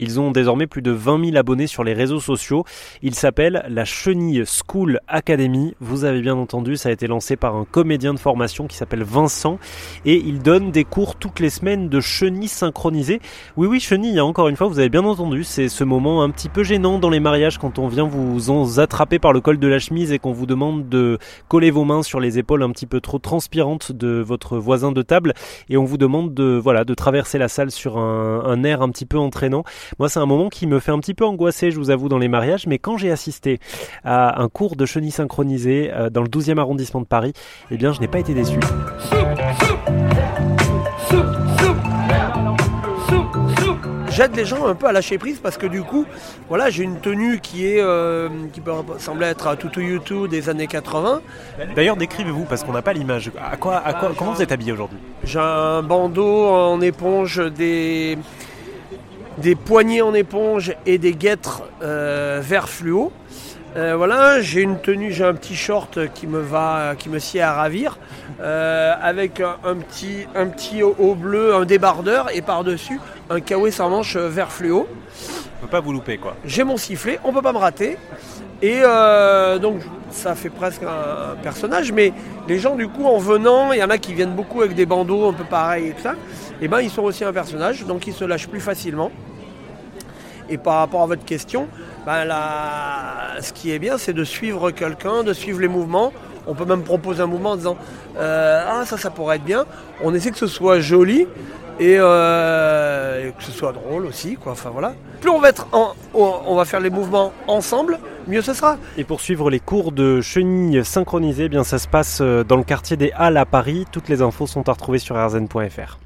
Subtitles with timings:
[0.00, 2.64] Ils ont désormais plus de 20 000 abonnés sur les réseaux sociaux.
[3.02, 5.74] Il s'appelle la Chenille School Academy.
[5.80, 9.02] Vous avez bien entendu, ça a été lancé par un comédien de formation qui s'appelle
[9.02, 9.58] Vincent
[10.04, 13.20] et il donne des cours toutes les semaines de chenilles synchronisées.
[13.56, 16.30] Oui, oui, chenille, hein, encore une fois, vous avez bien entendu, c'est ce moment un
[16.30, 19.58] petit peu gênant dans les mariages quand on vient vous en attraper par le col
[19.58, 21.18] de la chemise et qu'on vous demande de
[21.48, 25.02] coller vos mains sur les épaules un petit peu trop transpirantes de votre voisin de
[25.02, 25.34] table
[25.68, 29.06] et on vous demande de, voilà, de traverser la salle sur un air un petit
[29.06, 29.64] peu entraînant.
[29.98, 32.18] Moi, c'est un moment qui me fait un petit peu angoisser, je vous avoue, dans
[32.18, 33.58] les mariages, mais quand j'ai assisté
[34.04, 37.32] à un cours de chenille synchronisée euh, dans le 12e arrondissement de Paris,
[37.70, 38.58] eh bien, je n'ai pas été déçu.
[44.18, 46.04] j'aide les gens un peu à lâcher prise parce que du coup,
[46.48, 50.48] voilà, j'ai une tenue qui est euh, qui peut sembler être à Tutu YouTube des
[50.48, 51.20] années 80.
[51.76, 53.30] D'ailleurs, décrivez-vous parce qu'on n'a pas l'image.
[53.40, 54.98] À quoi, à quoi, comment vous êtes habillé aujourd'hui?
[55.22, 58.18] J'ai un bandeau en éponge, des
[59.40, 63.12] des poignées en éponge et des guêtres euh, vert fluo.
[63.76, 67.40] Euh, voilà, j'ai une tenue, j'ai un petit short qui me va, qui me sied
[67.40, 67.98] à ravir,
[68.40, 72.98] euh, avec un, petit, un petit haut bleu, un débardeur et par-dessus
[73.30, 74.88] un kawaii sans manche vert fluo.
[75.58, 76.36] On peut pas vous louper quoi.
[76.44, 77.98] J'ai mon sifflet, on peut pas me rater.
[78.62, 78.80] Et
[79.60, 82.12] donc ça fait presque un, personnage, mais
[82.48, 84.86] les gens du coup en venant, il y en a qui viennent beaucoup avec des
[84.86, 86.14] bandeaux un peu pareils et tout ça,
[86.60, 89.10] et ben ils sont aussi un personnage, donc ils se lâchent plus facilement.
[90.50, 91.68] Et par rapport à votre question,
[92.06, 92.26] ben
[93.40, 96.12] ce qui est bien, c'est de suivre quelqu'un, de suivre les mouvements.
[96.46, 97.76] On peut même proposer un mouvement en disant
[98.16, 99.66] euh, Ah, ça, ça pourrait être bien.
[100.02, 101.26] On essaie que ce soit joli
[101.78, 102.06] et, euh,
[103.36, 104.36] que ce soit drôle aussi.
[104.36, 104.54] Quoi.
[104.72, 104.94] Voilà.
[105.20, 105.66] Plus on va, être
[106.14, 108.76] on va faire les mouvements ensemble, mieux ce sera.
[108.96, 112.56] Et pour suivre les cours de chenilles synchronisées, eh bien ça se passe euh, dans
[112.56, 113.86] le quartier des Halles à Paris.
[113.90, 115.98] Toutes les infos sont à retrouver sur rzn.fr.